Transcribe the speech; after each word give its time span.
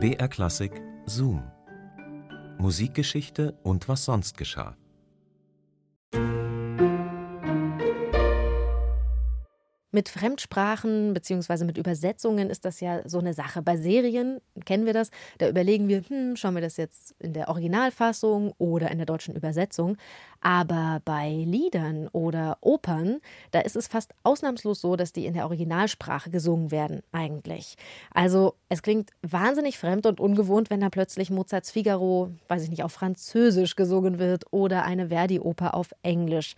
BR 0.00 0.28
Klassik 0.28 0.80
Zoom. 1.06 1.42
Musikgeschichte 2.58 3.58
und 3.64 3.88
was 3.88 4.04
sonst 4.04 4.38
geschah. 4.38 4.76
Mit 9.98 10.08
Fremdsprachen 10.08 11.12
bzw. 11.12 11.64
mit 11.64 11.76
Übersetzungen 11.76 12.50
ist 12.50 12.64
das 12.64 12.78
ja 12.78 13.00
so 13.08 13.18
eine 13.18 13.34
Sache. 13.34 13.62
Bei 13.62 13.76
Serien 13.76 14.40
kennen 14.64 14.86
wir 14.86 14.92
das, 14.92 15.10
da 15.38 15.48
überlegen 15.48 15.88
wir, 15.88 16.02
hm, 16.06 16.36
schauen 16.36 16.54
wir 16.54 16.62
das 16.62 16.76
jetzt 16.76 17.16
in 17.18 17.32
der 17.32 17.48
Originalfassung 17.48 18.54
oder 18.58 18.92
in 18.92 18.98
der 18.98 19.06
deutschen 19.06 19.34
Übersetzung. 19.34 19.96
Aber 20.40 21.02
bei 21.04 21.30
Liedern 21.30 22.06
oder 22.12 22.58
Opern, 22.60 23.18
da 23.50 23.58
ist 23.58 23.74
es 23.74 23.88
fast 23.88 24.14
ausnahmslos 24.22 24.80
so, 24.80 24.94
dass 24.94 25.12
die 25.12 25.26
in 25.26 25.34
der 25.34 25.46
Originalsprache 25.46 26.30
gesungen 26.30 26.70
werden, 26.70 27.02
eigentlich. 27.10 27.74
Also 28.14 28.54
es 28.68 28.82
klingt 28.82 29.10
wahnsinnig 29.22 29.78
fremd 29.78 30.06
und 30.06 30.20
ungewohnt, 30.20 30.70
wenn 30.70 30.78
da 30.78 30.90
plötzlich 30.90 31.30
Mozarts 31.30 31.72
Figaro, 31.72 32.30
weiß 32.46 32.62
ich 32.62 32.70
nicht, 32.70 32.84
auf 32.84 32.92
Französisch 32.92 33.74
gesungen 33.74 34.20
wird 34.20 34.44
oder 34.52 34.84
eine 34.84 35.08
Verdi-Oper 35.08 35.74
auf 35.74 35.92
Englisch. 36.02 36.54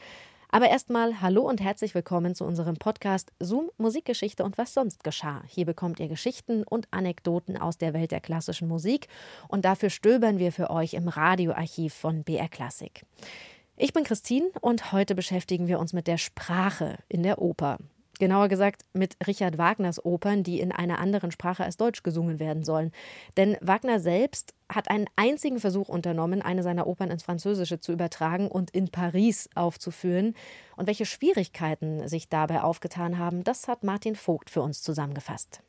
Aber 0.52 0.68
erstmal 0.68 1.20
hallo 1.20 1.42
und 1.42 1.60
herzlich 1.60 1.94
willkommen 1.94 2.34
zu 2.34 2.44
unserem 2.44 2.76
Podcast 2.76 3.30
Zoom 3.38 3.70
Musikgeschichte 3.78 4.42
und 4.42 4.58
was 4.58 4.74
sonst 4.74 5.04
geschah. 5.04 5.44
Hier 5.46 5.64
bekommt 5.64 6.00
ihr 6.00 6.08
Geschichten 6.08 6.64
und 6.64 6.88
Anekdoten 6.90 7.56
aus 7.56 7.78
der 7.78 7.94
Welt 7.94 8.10
der 8.10 8.20
klassischen 8.20 8.66
Musik 8.66 9.06
und 9.46 9.64
dafür 9.64 9.90
stöbern 9.90 10.40
wir 10.40 10.50
für 10.50 10.70
euch 10.70 10.94
im 10.94 11.06
Radioarchiv 11.06 11.94
von 11.94 12.24
BR 12.24 12.48
Klassik. 12.48 13.04
Ich 13.76 13.92
bin 13.92 14.02
Christine 14.02 14.48
und 14.60 14.90
heute 14.90 15.14
beschäftigen 15.14 15.68
wir 15.68 15.78
uns 15.78 15.92
mit 15.92 16.08
der 16.08 16.18
Sprache 16.18 16.98
in 17.08 17.22
der 17.22 17.40
Oper. 17.40 17.78
Genauer 18.20 18.48
gesagt 18.48 18.82
mit 18.92 19.16
Richard 19.26 19.58
Wagners 19.58 20.04
Opern, 20.04 20.44
die 20.44 20.60
in 20.60 20.70
einer 20.70 21.00
anderen 21.00 21.32
Sprache 21.32 21.64
als 21.64 21.76
Deutsch 21.76 22.04
gesungen 22.04 22.38
werden 22.38 22.62
sollen. 22.62 22.92
Denn 23.36 23.56
Wagner 23.60 23.98
selbst 23.98 24.54
hat 24.68 24.88
einen 24.88 25.06
einzigen 25.16 25.58
Versuch 25.58 25.88
unternommen, 25.88 26.42
eine 26.42 26.62
seiner 26.62 26.86
Opern 26.86 27.10
ins 27.10 27.24
Französische 27.24 27.80
zu 27.80 27.92
übertragen 27.92 28.46
und 28.46 28.70
in 28.70 28.90
Paris 28.90 29.48
aufzuführen. 29.56 30.34
Und 30.76 30.86
welche 30.86 31.06
Schwierigkeiten 31.06 32.06
sich 32.06 32.28
dabei 32.28 32.62
aufgetan 32.62 33.18
haben, 33.18 33.42
das 33.42 33.66
hat 33.66 33.82
Martin 33.82 34.14
Vogt 34.14 34.50
für 34.50 34.62
uns 34.62 34.82
zusammengefasst. 34.82 35.62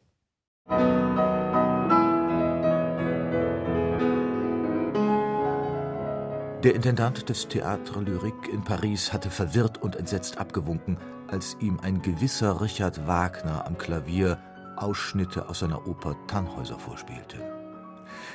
Der 6.64 6.76
Intendant 6.76 7.28
des 7.28 7.48
Théâtre 7.50 8.02
Lyrique 8.02 8.48
in 8.54 8.64
Paris 8.64 9.12
hatte 9.12 9.31
verwirrt 9.31 9.81
und 9.81 9.95
entsetzt 9.95 10.38
abgewunken, 10.38 10.95
als 11.28 11.58
ihm 11.59 11.80
ein 11.81 12.03
gewisser 12.03 12.62
Richard 12.62 13.08
Wagner 13.08 13.66
am 13.66 13.80
Klavier 13.80 14.38
Ausschnitte 14.76 15.50
aus 15.50 15.59
seiner 15.59 15.88
Oper 15.88 16.16
Tannhäuser 16.28 16.78
vorspielte. 16.78 17.38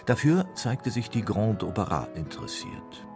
Dafür 0.07 0.45
zeigte 0.57 0.91
sich 0.91 1.09
die 1.09 1.25
Grande 1.25 1.69
Opera 1.69 2.09
interessiert. 2.17 3.07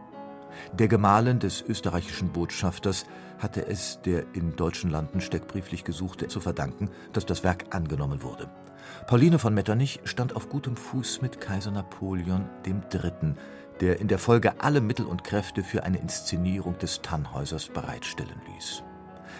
Der 0.74 0.86
Gemahlin 0.86 1.40
des 1.40 1.60
österreichischen 1.62 2.30
Botschafters 2.30 3.04
hatte 3.40 3.66
es 3.66 4.00
der 4.02 4.32
in 4.34 4.54
deutschen 4.54 4.90
Landen 4.90 5.20
steckbrieflich 5.20 5.82
Gesuchte 5.82 6.28
zu 6.28 6.38
verdanken, 6.38 6.88
dass 7.12 7.26
das 7.26 7.42
Werk 7.42 7.64
angenommen 7.74 8.22
wurde. 8.22 8.48
Pauline 9.08 9.38
von 9.40 9.54
Metternich 9.54 10.00
stand 10.04 10.36
auf 10.36 10.48
gutem 10.48 10.76
Fuß 10.76 11.20
mit 11.20 11.40
Kaiser 11.40 11.70
Napoleon 11.72 12.48
III., 12.64 13.34
der 13.80 14.00
in 14.00 14.08
der 14.08 14.18
Folge 14.18 14.60
alle 14.60 14.80
Mittel 14.80 15.06
und 15.06 15.24
Kräfte 15.24 15.62
für 15.64 15.84
eine 15.84 15.98
Inszenierung 15.98 16.78
des 16.78 17.02
Tannhäusers 17.02 17.68
bereitstellen 17.68 18.40
ließ. 18.54 18.82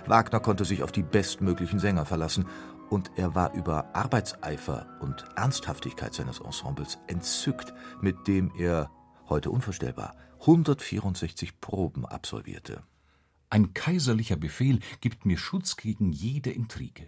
Wagner 0.06 0.40
konnte 0.40 0.64
sich 0.64 0.82
auf 0.82 0.92
die 0.92 1.02
bestmöglichen 1.02 1.78
Sänger 1.78 2.04
verlassen, 2.04 2.46
und 2.88 3.12
er 3.14 3.36
war 3.36 3.54
über 3.54 3.94
Arbeitseifer 3.94 4.98
und 5.00 5.24
Ernsthaftigkeit 5.36 6.12
seines 6.12 6.40
Ensembles 6.40 6.98
entzückt, 7.06 7.72
mit 8.00 8.26
dem 8.26 8.50
er, 8.58 8.90
heute 9.28 9.50
unvorstellbar, 9.50 10.16
164 10.40 11.60
Proben 11.60 12.04
absolvierte. 12.04 12.82
Ein 13.48 13.74
kaiserlicher 13.74 14.36
Befehl 14.36 14.80
gibt 15.00 15.24
mir 15.24 15.38
Schutz 15.38 15.76
gegen 15.76 16.10
jede 16.10 16.50
Intrige. 16.50 17.06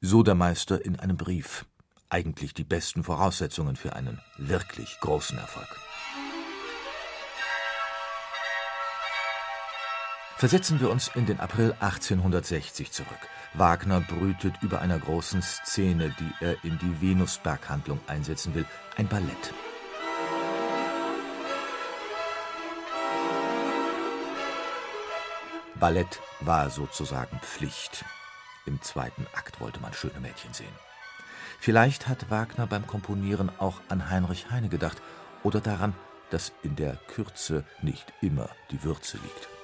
So 0.00 0.22
der 0.22 0.34
Meister 0.34 0.82
in 0.82 0.98
einem 0.98 1.18
Brief. 1.18 1.66
Eigentlich 2.08 2.54
die 2.54 2.64
besten 2.64 3.04
Voraussetzungen 3.04 3.76
für 3.76 3.94
einen 3.94 4.20
wirklich 4.38 4.98
großen 5.00 5.36
Erfolg. 5.36 5.87
Versetzen 10.38 10.80
wir 10.80 10.88
uns 10.88 11.10
in 11.16 11.26
den 11.26 11.40
April 11.40 11.74
1860 11.80 12.92
zurück. 12.92 13.08
Wagner 13.54 14.00
brütet 14.00 14.54
über 14.62 14.80
einer 14.80 14.96
großen 14.96 15.42
Szene, 15.42 16.14
die 16.20 16.44
er 16.44 16.62
in 16.62 16.78
die 16.78 17.00
Venusberghandlung 17.02 17.98
einsetzen 18.06 18.54
will, 18.54 18.64
ein 18.96 19.08
Ballett. 19.08 19.52
Ballett 25.74 26.20
war 26.38 26.70
sozusagen 26.70 27.40
Pflicht. 27.40 28.04
Im 28.64 28.80
zweiten 28.80 29.26
Akt 29.34 29.60
wollte 29.60 29.80
man 29.80 29.92
schöne 29.92 30.20
Mädchen 30.20 30.54
sehen. 30.54 30.78
Vielleicht 31.58 32.06
hat 32.06 32.30
Wagner 32.30 32.68
beim 32.68 32.86
Komponieren 32.86 33.50
auch 33.58 33.80
an 33.88 34.08
Heinrich 34.08 34.52
Heine 34.52 34.68
gedacht 34.68 35.02
oder 35.42 35.60
daran, 35.60 35.94
dass 36.30 36.52
in 36.62 36.76
der 36.76 36.94
Kürze 37.08 37.64
nicht 37.82 38.12
immer 38.20 38.48
die 38.70 38.84
Würze 38.84 39.16
liegt. 39.16 39.57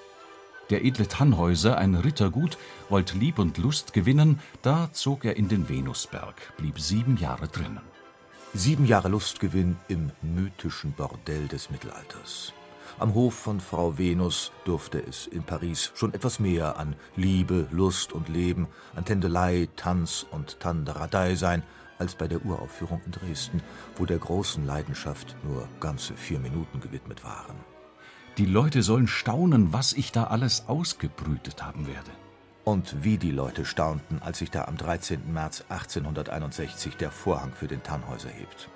Der 0.71 0.85
edle 0.85 1.07
Tannhäuser, 1.07 1.77
ein 1.77 1.95
Rittergut, 1.95 2.57
wollt 2.89 3.15
Lieb 3.15 3.39
und 3.39 3.59
Lust 3.59 3.93
gewinnen, 3.93 4.41
da 4.63 4.91
zog 4.93 5.25
er 5.25 5.37
in 5.37 5.49
den 5.49 5.69
Venusberg, 5.69 6.55
blieb 6.57 6.81
sieben 6.81 7.19
Jahre 7.19 7.49
drinnen. 7.49 7.83
Sieben 8.55 8.87
Jahre 8.87 9.09
Lustgewinn 9.09 9.77
im 9.89 10.11
mythischen 10.23 10.93
Bordell 10.93 11.49
des 11.49 11.71
Mittelalters. 11.71 12.55
Am 12.99 13.13
Hof 13.13 13.35
von 13.35 13.61
Frau 13.61 13.99
Venus 13.99 14.53
durfte 14.65 15.05
es 15.05 15.27
in 15.27 15.43
Paris 15.43 15.91
schon 15.95 16.15
etwas 16.15 16.39
mehr 16.39 16.79
an 16.79 16.95
Liebe, 17.17 17.67
Lust 17.73 18.13
und 18.13 18.29
Leben, 18.29 18.69
an 18.95 19.05
Tändelei, 19.05 19.69
Tanz 19.75 20.25
und 20.31 20.61
Tanderadei 20.61 21.35
sein, 21.35 21.65
als 21.99 22.15
bei 22.15 22.29
der 22.29 22.45
Uraufführung 22.45 23.03
in 23.05 23.13
Dresden, 23.13 23.61
wo 23.97 24.07
der 24.07 24.19
großen 24.19 24.65
Leidenschaft 24.65 25.35
nur 25.43 25.69
ganze 25.81 26.15
vier 26.15 26.39
Minuten 26.39 26.81
gewidmet 26.81 27.25
waren. 27.25 27.74
Die 28.37 28.47
Leute 28.47 28.83
sollen 28.83 29.07
staunen, 29.07 29.73
was 29.73 29.93
ich 29.93 30.11
da 30.11 30.25
alles 30.25 30.65
ausgebrütet 30.67 31.65
haben 31.65 31.87
werde. 31.87 32.11
Und 32.65 33.05
wie 33.05 33.17
die 33.17 33.31
Leute 33.31 33.65
staunten, 33.65 34.21
als 34.21 34.39
sich 34.39 34.51
da 34.51 34.65
am 34.65 34.77
13. 34.77 35.33
März 35.33 35.65
1861 35.69 36.97
der 36.97 37.13
Vorhang 37.13 37.53
für 37.53 37.69
den 37.69 37.85
Tannhäuser 37.85 38.31
hebt. 38.31 38.69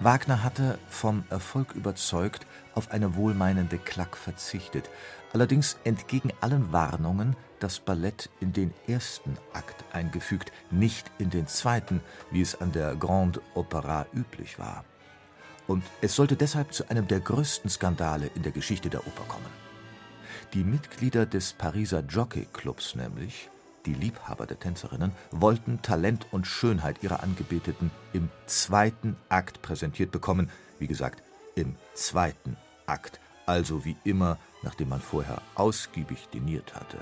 Wagner 0.00 0.42
hatte, 0.42 0.78
vom 0.88 1.24
Erfolg 1.28 1.74
überzeugt, 1.74 2.46
auf 2.74 2.90
eine 2.90 3.14
wohlmeinende 3.14 3.76
Klack 3.76 4.16
verzichtet, 4.16 4.88
allerdings 5.34 5.76
entgegen 5.84 6.32
allen 6.40 6.72
Warnungen 6.72 7.36
das 7.60 7.80
Ballett 7.80 8.30
in 8.40 8.54
den 8.54 8.72
ersten 8.86 9.36
Akt 9.52 9.84
eingefügt, 9.92 10.50
nicht 10.70 11.10
in 11.18 11.28
den 11.28 11.46
zweiten, 11.46 12.00
wie 12.30 12.40
es 12.40 12.58
an 12.58 12.72
der 12.72 12.96
Grande 12.96 13.42
Opera 13.54 14.06
üblich 14.14 14.58
war 14.58 14.82
und 15.68 15.84
es 16.00 16.16
sollte 16.16 16.34
deshalb 16.34 16.72
zu 16.72 16.90
einem 16.90 17.06
der 17.06 17.20
größten 17.20 17.70
Skandale 17.70 18.30
in 18.34 18.42
der 18.42 18.52
Geschichte 18.52 18.90
der 18.90 19.06
Oper 19.06 19.24
kommen. 19.28 19.68
Die 20.54 20.64
Mitglieder 20.64 21.26
des 21.26 21.52
Pariser 21.52 22.00
Jockey-Clubs 22.00 22.96
nämlich, 22.96 23.50
die 23.86 23.94
Liebhaber 23.94 24.46
der 24.46 24.58
Tänzerinnen, 24.58 25.12
wollten 25.30 25.82
Talent 25.82 26.26
und 26.32 26.46
Schönheit 26.46 27.02
ihrer 27.02 27.22
Angebeteten 27.22 27.90
im 28.12 28.30
zweiten 28.46 29.16
Akt 29.28 29.62
präsentiert 29.62 30.10
bekommen, 30.10 30.50
wie 30.78 30.86
gesagt, 30.86 31.22
im 31.54 31.76
zweiten 31.94 32.56
Akt, 32.86 33.20
also 33.46 33.84
wie 33.84 33.96
immer, 34.04 34.38
nachdem 34.62 34.88
man 34.88 35.00
vorher 35.00 35.42
ausgiebig 35.54 36.28
diniert 36.32 36.74
hatte. 36.74 36.98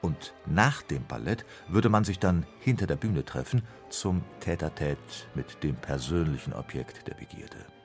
Und 0.00 0.34
nach 0.46 0.82
dem 0.82 1.04
Ballett 1.06 1.44
würde 1.68 1.88
man 1.88 2.04
sich 2.04 2.18
dann 2.18 2.46
hinter 2.60 2.86
der 2.86 2.96
Bühne 2.96 3.24
treffen 3.24 3.62
zum 3.90 4.22
Tête-à-Tête 4.40 5.26
mit 5.34 5.62
dem 5.62 5.76
persönlichen 5.76 6.52
Objekt 6.52 7.06
der 7.08 7.14
Begierde. 7.14 7.77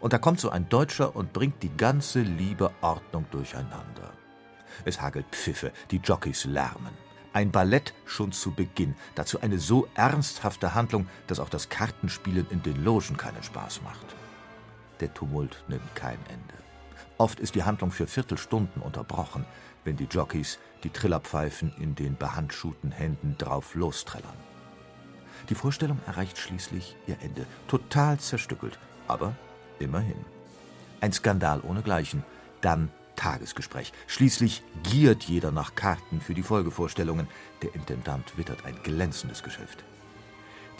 Und 0.00 0.12
da 0.12 0.18
kommt 0.18 0.40
so 0.40 0.50
ein 0.50 0.68
Deutscher 0.68 1.14
und 1.16 1.32
bringt 1.32 1.62
die 1.62 1.76
ganze 1.76 2.20
liebe 2.20 2.70
Ordnung 2.80 3.26
durcheinander. 3.30 4.12
Es 4.84 5.00
hagelt 5.00 5.26
Pfiffe, 5.30 5.72
die 5.90 5.98
Jockeys 5.98 6.44
lärmen. 6.44 6.92
Ein 7.32 7.50
Ballett 7.50 7.94
schon 8.04 8.32
zu 8.32 8.52
Beginn, 8.52 8.94
dazu 9.14 9.40
eine 9.40 9.58
so 9.58 9.88
ernsthafte 9.94 10.74
Handlung, 10.74 11.08
dass 11.26 11.40
auch 11.40 11.48
das 11.48 11.68
Kartenspielen 11.68 12.46
in 12.50 12.62
den 12.62 12.84
Logen 12.84 13.16
keinen 13.16 13.42
Spaß 13.42 13.82
macht. 13.82 14.14
Der 15.00 15.12
Tumult 15.12 15.64
nimmt 15.68 15.94
kein 15.96 16.18
Ende. 16.28 16.54
Oft 17.18 17.40
ist 17.40 17.54
die 17.54 17.64
Handlung 17.64 17.90
für 17.90 18.06
Viertelstunden 18.06 18.82
unterbrochen, 18.82 19.44
wenn 19.84 19.96
die 19.96 20.08
Jockeys 20.10 20.58
die 20.82 20.90
Trillerpfeifen 20.90 21.72
in 21.78 21.94
den 21.94 22.16
behandschuhten 22.16 22.90
Händen 22.90 23.36
drauf 23.38 23.74
losträllern. 23.74 24.36
Die 25.48 25.54
Vorstellung 25.54 26.00
erreicht 26.06 26.38
schließlich 26.38 26.96
ihr 27.06 27.18
Ende, 27.20 27.46
total 27.68 28.18
zerstückelt, 28.18 28.78
aber 29.08 29.34
Immerhin. 29.78 30.24
Ein 31.00 31.12
Skandal 31.12 31.60
ohnegleichen. 31.60 32.24
Dann 32.60 32.90
Tagesgespräch. 33.16 33.92
Schließlich 34.06 34.62
giert 34.82 35.24
jeder 35.24 35.52
nach 35.52 35.74
Karten 35.74 36.20
für 36.20 36.34
die 36.34 36.42
Folgevorstellungen. 36.42 37.28
Der 37.62 37.74
Intendant 37.74 38.36
wittert 38.36 38.64
ein 38.64 38.76
glänzendes 38.82 39.42
Geschäft. 39.42 39.84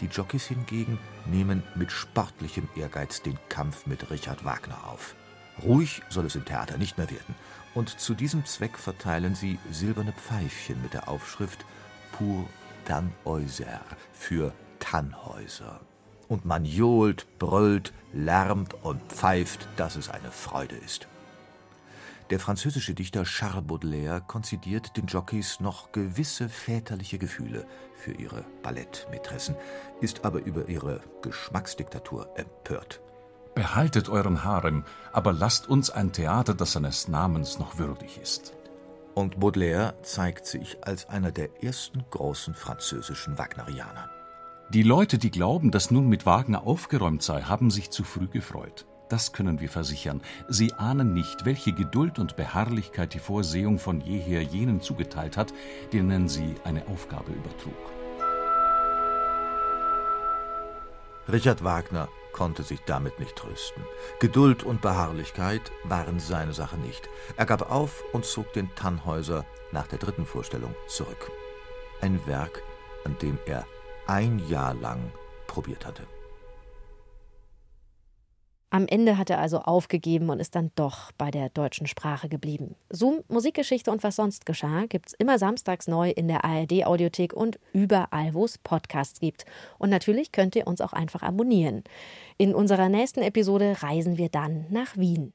Die 0.01 0.07
Jockeys 0.07 0.45
hingegen 0.45 0.99
nehmen 1.25 1.63
mit 1.75 1.91
sportlichem 1.91 2.67
Ehrgeiz 2.75 3.21
den 3.21 3.37
Kampf 3.49 3.85
mit 3.85 4.09
Richard 4.11 4.43
Wagner 4.43 4.77
auf. 4.87 5.15
Ruhig 5.63 6.01
soll 6.09 6.25
es 6.25 6.35
im 6.35 6.43
Theater 6.43 6.77
nicht 6.77 6.97
mehr 6.97 7.09
werden. 7.09 7.35
Und 7.73 7.99
zu 7.99 8.13
diesem 8.13 8.45
Zweck 8.45 8.77
verteilen 8.77 9.35
sie 9.35 9.57
silberne 9.71 10.11
Pfeifchen 10.13 10.81
mit 10.81 10.93
der 10.93 11.07
Aufschrift 11.07 11.65
Pour 12.11 12.49
Tannhäuser 12.85 13.81
für 14.13 14.53
Tannhäuser. 14.79 15.79
Und 16.27 16.45
man 16.45 16.65
johlt, 16.65 17.27
brüllt, 17.39 17.93
lärmt 18.13 18.73
und 18.83 19.01
pfeift, 19.11 19.67
dass 19.77 19.95
es 19.95 20.09
eine 20.09 20.31
Freude 20.31 20.75
ist. 20.75 21.07
Der 22.31 22.39
französische 22.39 22.95
Dichter 22.95 23.23
Charles 23.23 23.67
Baudelaire 23.67 24.19
konzidiert 24.19 24.97
den 24.97 25.05
Jockeys 25.05 25.59
noch 25.59 25.91
gewisse 25.91 26.49
väterliche 26.49 27.19
Gefühle 27.19 27.67
für 27.93 28.13
ihre 28.13 28.43
Ballettmätressen, 28.63 29.55
ist 30.01 30.25
aber 30.25 30.43
über 30.43 30.67
ihre 30.67 31.01
Geschmacksdiktatur 31.21 32.27
empört. 32.35 32.99
Behaltet 33.53 34.09
euren 34.09 34.43
Harem, 34.43 34.85
aber 35.13 35.33
lasst 35.33 35.69
uns 35.69 35.91
ein 35.91 36.11
Theater, 36.13 36.55
das 36.55 36.71
seines 36.71 37.07
Namens 37.07 37.59
noch 37.59 37.77
würdig 37.77 38.19
ist. 38.19 38.53
Und 39.13 39.39
Baudelaire 39.39 39.93
zeigt 40.01 40.47
sich 40.47 40.77
als 40.81 41.07
einer 41.07 41.31
der 41.31 41.63
ersten 41.63 42.03
großen 42.09 42.55
französischen 42.55 43.37
Wagnerianer. 43.37 44.09
Die 44.69 44.81
Leute, 44.81 45.19
die 45.19 45.29
glauben, 45.29 45.69
dass 45.69 45.91
nun 45.91 46.09
mit 46.09 46.25
Wagner 46.25 46.65
aufgeräumt 46.65 47.21
sei, 47.21 47.43
haben 47.43 47.69
sich 47.69 47.91
zu 47.91 48.03
früh 48.03 48.27
gefreut. 48.27 48.87
Das 49.09 49.31
können 49.31 49.59
wir 49.59 49.69
versichern. 49.69 50.21
Sie 50.49 50.73
ahnen 50.73 51.13
nicht, 51.13 51.45
welche 51.45 51.71
Geduld 51.71 52.17
und 52.17 52.35
Beharrlichkeit 52.35 53.13
die 53.13 53.19
Vorsehung 53.19 53.77
von 53.77 54.01
jeher 54.01 54.41
jenen 54.41 54.81
zugeteilt 54.81 55.37
hat, 55.37 55.53
denen 55.93 56.27
sie 56.27 56.55
eine 56.63 56.87
Aufgabe 56.87 57.31
übertrug. 57.31 57.73
Richard 61.31 61.63
Wagner 61.63 62.09
konnte 62.33 62.63
sich 62.63 62.79
damit 62.87 63.19
nicht 63.19 63.35
trösten. 63.35 63.83
Geduld 64.19 64.63
und 64.63 64.81
Beharrlichkeit 64.81 65.71
waren 65.83 66.19
seine 66.19 66.53
Sache 66.53 66.77
nicht. 66.77 67.07
Er 67.37 67.45
gab 67.45 67.71
auf 67.71 68.03
und 68.13 68.25
zog 68.25 68.51
den 68.53 68.73
Tannhäuser 68.73 69.45
nach 69.71 69.85
der 69.85 69.99
dritten 69.99 70.25
Vorstellung 70.25 70.73
zurück. 70.87 71.31
Ein 72.01 72.19
Werk, 72.25 72.63
an 73.05 73.15
dem 73.21 73.37
er 73.45 73.65
ein 74.07 74.39
Jahr 74.49 74.73
lang 74.73 75.11
probiert 75.47 75.85
hatte. 75.85 76.03
Am 78.75 78.87
Ende 78.87 79.17
hat 79.17 79.29
er 79.29 79.39
also 79.39 79.59
aufgegeben 79.59 80.29
und 80.29 80.41
ist 80.41 80.53
dann 80.53 80.69
doch 80.75 81.13
bei 81.13 81.31
der 81.31 81.47
deutschen 81.47 81.87
Sprache 81.87 82.27
geblieben. 82.27 82.75
Zoom, 82.89 83.21
Musikgeschichte 83.29 83.89
und 83.89 84.03
was 84.03 84.17
sonst 84.17 84.45
geschah, 84.45 84.85
gibt's 84.89 85.13
immer 85.13 85.39
samstags 85.39 85.87
neu 85.87 86.09
in 86.09 86.27
der 86.27 86.43
ARD-Audiothek 86.43 87.31
und 87.31 87.57
überall, 87.71 88.33
wo 88.33 88.43
es 88.43 88.57
Podcasts 88.57 89.21
gibt. 89.21 89.45
Und 89.77 89.91
natürlich 89.91 90.33
könnt 90.33 90.57
ihr 90.57 90.67
uns 90.67 90.81
auch 90.81 90.91
einfach 90.91 91.21
abonnieren. 91.21 91.85
In 92.37 92.53
unserer 92.53 92.89
nächsten 92.89 93.21
Episode 93.21 93.77
reisen 93.81 94.17
wir 94.17 94.27
dann 94.27 94.65
nach 94.69 94.97
Wien. 94.97 95.31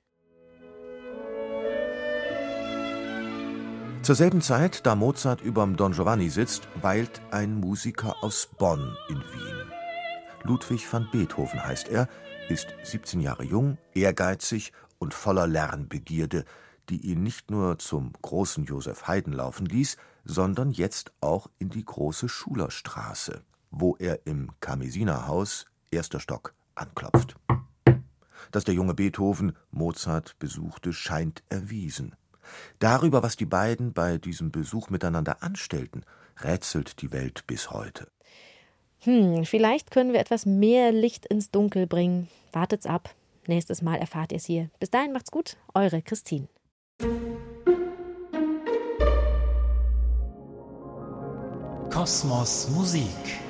Zur 4.11 4.17
selben 4.17 4.41
Zeit, 4.41 4.87
da 4.87 4.97
Mozart 4.97 5.41
überm 5.41 5.77
Don 5.77 5.93
Giovanni 5.93 6.31
sitzt, 6.31 6.67
weilt 6.83 7.23
ein 7.31 7.55
Musiker 7.55 8.17
aus 8.25 8.49
Bonn 8.59 8.97
in 9.09 9.19
Wien. 9.19 9.73
Ludwig 10.43 10.93
van 10.93 11.09
Beethoven 11.13 11.65
heißt 11.65 11.87
er, 11.87 12.09
ist 12.49 12.75
17 12.83 13.21
Jahre 13.21 13.45
jung, 13.45 13.79
ehrgeizig 13.95 14.73
und 14.99 15.15
voller 15.15 15.47
Lernbegierde, 15.47 16.45
die 16.89 17.07
ihn 17.07 17.23
nicht 17.23 17.53
nur 17.53 17.79
zum 17.79 18.13
großen 18.21 18.65
Josef 18.65 19.07
Haydn 19.07 19.33
laufen 19.33 19.67
ließ, 19.67 19.97
sondern 20.25 20.73
jetzt 20.73 21.13
auch 21.21 21.49
in 21.61 21.71
die 21.71 21.85
große 21.85 22.29
Schulerstraße, 22.29 23.43
wo 23.71 23.95
er 24.01 24.27
im 24.27 24.51
Kamesinerhaus, 24.59 25.67
erster 25.93 26.19
Stock, 26.19 26.53
anklopft. 26.75 27.37
Dass 28.51 28.65
der 28.65 28.75
junge 28.75 28.95
Beethoven 28.95 29.53
Mozart 29.71 30.37
besuchte, 30.41 30.93
scheint 30.93 31.45
erwiesen. 31.49 32.17
Darüber, 32.79 33.23
was 33.23 33.37
die 33.37 33.47
beiden 33.47 33.93
bei 33.93 34.19
diesem 34.19 34.51
Besuch 34.51 34.91
miteinander 34.91 35.43
anstellten, 35.43 36.05
rätselt 36.43 37.03
die 37.03 37.13
Welt 37.13 37.47
bis 37.47 37.71
heute. 37.71 38.09
Hm, 39.01 39.45
vielleicht 39.45 39.91
können 39.91 40.13
wir 40.13 40.21
etwas 40.21 40.47
mehr 40.47 40.93
Licht 40.93 41.27
ins 41.27 41.51
Dunkel 41.51 41.87
bringen. 41.87 42.29
Wartet's 42.53 42.87
ab. 42.87 43.15
Nächstes 43.47 43.83
Mal 43.83 43.97
erfahrt 43.97 44.33
ihr 44.33 44.37
es 44.37 44.45
hier. 44.45 44.71
Bis 44.79 44.91
dahin 44.91 45.13
macht's 45.13 45.31
gut. 45.31 45.57
Eure 45.75 46.03
Christine. 46.03 46.49
Kosmos 51.91 52.69
Musik. 52.71 53.41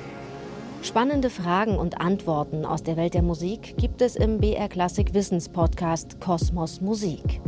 Spannende 0.81 1.29
Fragen 1.29 1.77
und 1.77 2.01
Antworten 2.01 2.65
aus 2.65 2.81
der 2.81 2.97
Welt 2.97 3.13
der 3.13 3.21
Musik 3.21 3.77
gibt 3.77 4.01
es 4.01 4.15
im 4.15 4.39
BR 4.39 4.67
Klassik 4.67 5.13
Wissenspodcast 5.13 6.19
Kosmos 6.19 6.81
Musik. 6.81 7.39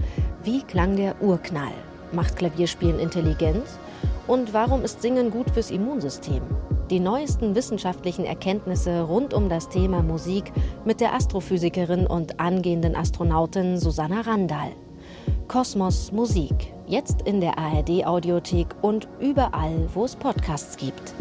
Wie 0.43 0.61
klang 0.61 0.97
der 0.97 1.21
Urknall? 1.21 1.71
Macht 2.11 2.35
Klavierspielen 2.35 2.99
intelligent? 2.99 3.63
Und 4.27 4.53
warum 4.53 4.83
ist 4.83 5.01
Singen 5.01 5.31
gut 5.31 5.49
fürs 5.49 5.71
Immunsystem? 5.71 6.41
Die 6.89 6.99
neuesten 6.99 7.55
wissenschaftlichen 7.55 8.25
Erkenntnisse 8.25 9.03
rund 9.03 9.33
um 9.33 9.47
das 9.47 9.69
Thema 9.69 10.03
Musik 10.03 10.51
mit 10.83 10.99
der 10.99 11.13
Astrophysikerin 11.13 12.05
und 12.05 12.41
angehenden 12.41 12.93
Astronautin 12.93 13.79
Susanna 13.79 14.19
Randall. 14.19 14.73
Kosmos 15.47 16.11
Musik, 16.11 16.73
jetzt 16.87 17.21
in 17.21 17.39
der 17.39 17.57
ARD 17.57 18.05
Audiothek 18.05 18.67
und 18.81 19.07
überall, 19.21 19.87
wo 19.93 20.03
es 20.03 20.17
Podcasts 20.17 20.75
gibt. 20.75 21.13